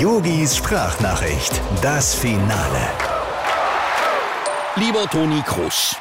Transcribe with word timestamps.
Yogis 0.00 0.56
Sprachnachricht, 0.56 1.60
das 1.82 2.14
Finale. 2.14 2.88
Lieber 4.76 5.06
Toni 5.10 5.42
Kroos. 5.42 5.94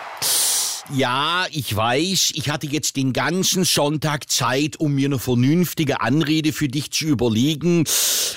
Ja, 0.94 1.46
ich 1.52 1.76
weiß, 1.76 2.32
ich 2.36 2.50
hatte 2.50 2.66
jetzt 2.68 2.96
den 2.96 3.12
ganzen 3.12 3.66
Sonntag 3.66 4.30
Zeit, 4.30 4.78
um 4.78 4.96
mir 4.96 5.08
eine 5.08 5.20
vernünftige 5.20 6.00
Anrede 6.00 6.54
für 6.54 6.70
dich 6.70 6.92
zu 6.92 7.08
überlegen. 7.08 7.84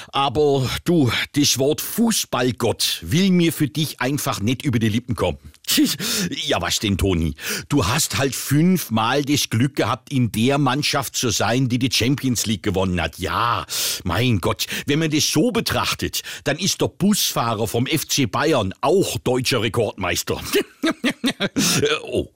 Aber 0.09 0.69
du, 0.83 1.13
das 1.37 1.57
Wort 1.61 1.81
Fußballgott 1.81 2.99
will 3.03 3.31
mir 3.31 3.53
für 3.53 3.69
dich 3.69 4.01
einfach 4.01 4.41
nicht 4.41 4.65
über 4.65 4.81
die 4.81 4.89
Lippen 4.89 5.15
kommen. 5.15 5.52
Ja, 6.47 6.61
was 6.61 6.79
denn, 6.79 6.99
Toni? 6.99 7.35
Du 7.69 7.87
hast 7.87 8.19
halt 8.19 8.35
fünfmal 8.35 9.25
das 9.25 9.51
Glück 9.51 9.77
gehabt, 9.77 10.13
in 10.13 10.33
der 10.33 10.59
Mannschaft 10.59 11.17
zu 11.17 11.31
sein, 11.31 11.69
die 11.69 11.79
die 11.79 11.91
Champions 11.91 12.47
League 12.47 12.63
gewonnen 12.63 13.01
hat. 13.01 13.19
Ja, 13.19 13.67
mein 14.05 14.39
Gott, 14.41 14.67
wenn 14.87 14.99
man 14.99 15.11
das 15.11 15.31
so 15.31 15.51
betrachtet, 15.51 16.23
dann 16.45 16.59
ist 16.59 16.81
der 16.81 16.89
Busfahrer 16.89 17.67
vom 17.67 17.87
FC 17.87 18.31
Bayern 18.31 18.75
auch 18.81 19.19
deutscher 19.19 19.63
Rekordmeister. 19.63 20.41
oh, 22.03 22.29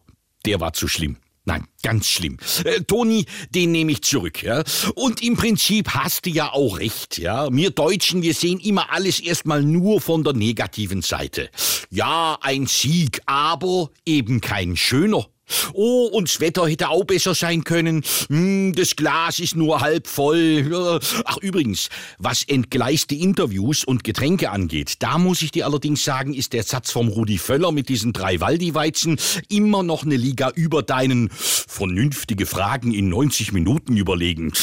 der 0.44 0.60
war 0.60 0.72
zu 0.72 0.88
schlimm. 0.88 1.16
Nein, 1.48 1.64
ganz 1.84 2.08
schlimm. 2.08 2.38
Äh, 2.64 2.80
Toni, 2.80 3.24
den 3.50 3.70
nehme 3.70 3.92
ich 3.92 4.02
zurück, 4.02 4.42
ja. 4.42 4.64
Und 4.96 5.22
im 5.22 5.36
Prinzip 5.36 5.90
hast 5.90 6.26
du 6.26 6.30
ja 6.30 6.52
auch 6.52 6.80
recht, 6.80 7.18
ja. 7.18 7.48
Wir 7.52 7.70
Deutschen, 7.70 8.22
wir 8.22 8.34
sehen 8.34 8.58
immer 8.58 8.92
alles 8.92 9.20
erstmal 9.20 9.62
nur 9.62 10.00
von 10.00 10.24
der 10.24 10.32
negativen 10.32 11.02
Seite. 11.02 11.48
Ja, 11.88 12.36
ein 12.40 12.66
Sieg, 12.66 13.20
aber 13.26 13.90
eben 14.04 14.40
kein 14.40 14.76
schöner. 14.76 15.26
Oh, 15.72 16.06
und 16.12 16.28
das 16.28 16.40
Wetter 16.40 16.66
hätte 16.66 16.88
auch 16.88 17.04
besser 17.04 17.34
sein 17.34 17.64
können. 17.64 18.02
Hm, 18.28 18.72
das 18.74 18.96
Glas 18.96 19.38
ist 19.38 19.56
nur 19.56 19.80
halb 19.80 20.06
voll. 20.06 21.00
Ach, 21.24 21.36
übrigens, 21.38 21.88
was 22.18 22.44
entgleiste 22.44 23.14
Interviews 23.14 23.84
und 23.84 24.04
Getränke 24.04 24.50
angeht, 24.50 24.96
da 25.00 25.18
muss 25.18 25.42
ich 25.42 25.50
dir 25.50 25.66
allerdings 25.66 26.04
sagen, 26.04 26.34
ist 26.34 26.52
der 26.52 26.62
Satz 26.62 26.90
vom 26.90 27.08
Rudi 27.08 27.38
Völler 27.38 27.72
mit 27.72 27.88
diesen 27.88 28.12
drei 28.12 28.40
Waldi-Weizen 28.40 29.18
immer 29.48 29.82
noch 29.82 30.04
eine 30.04 30.16
Liga 30.16 30.50
über 30.54 30.82
deinen 30.82 31.30
vernünftige 31.30 32.46
Fragen 32.46 32.92
in 32.92 33.08
90 33.08 33.52
Minuten 33.52 33.96
überlegen. 33.96 34.52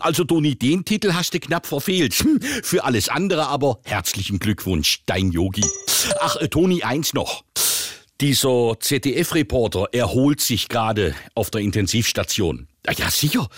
Also, 0.00 0.24
Toni, 0.24 0.56
den 0.56 0.84
Titel 0.84 1.12
hast 1.12 1.34
du 1.34 1.40
knapp 1.40 1.66
verfehlt. 1.66 2.24
Für 2.62 2.84
alles 2.84 3.08
andere 3.08 3.46
aber 3.46 3.78
herzlichen 3.84 4.38
Glückwunsch, 4.38 5.02
dein 5.06 5.30
Yogi. 5.30 5.64
Ach, 6.20 6.36
äh, 6.36 6.48
Toni, 6.48 6.82
eins 6.82 7.14
noch. 7.14 7.44
Dieser 8.22 8.78
ZDF-Reporter 8.78 9.88
erholt 9.90 10.40
sich 10.40 10.68
gerade 10.68 11.12
auf 11.34 11.50
der 11.50 11.60
Intensivstation. 11.60 12.68
Ja, 12.96 13.10
sicher. 13.10 13.48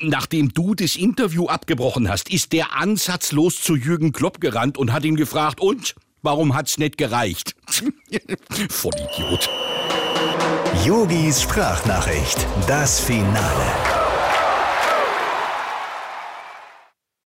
Nachdem 0.00 0.52
du 0.52 0.74
das 0.74 0.96
Interview 0.96 1.46
abgebrochen 1.46 2.08
hast, 2.08 2.28
ist 2.28 2.52
der 2.52 2.74
ansatzlos 2.74 3.60
zu 3.60 3.76
Jürgen 3.76 4.10
Klopp 4.10 4.40
gerannt 4.40 4.76
und 4.76 4.92
hat 4.92 5.04
ihn 5.04 5.14
gefragt, 5.14 5.60
und? 5.60 5.94
Warum 6.20 6.56
hat's 6.56 6.78
nicht 6.78 6.98
gereicht? 6.98 7.54
Vollidiot. 8.70 9.48
Yogis 10.84 11.42
Sprachnachricht, 11.42 12.44
das 12.66 12.98
Finale. 12.98 13.97